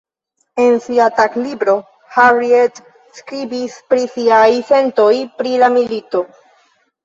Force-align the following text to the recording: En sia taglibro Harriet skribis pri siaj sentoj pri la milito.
En 0.61 0.77
sia 0.85 1.09
taglibro 1.19 1.75
Harriet 2.15 2.81
skribis 3.19 3.77
pri 3.93 4.09
siaj 4.17 4.51
sentoj 4.73 5.15
pri 5.39 5.57
la 5.67 5.73
milito. 5.79 6.27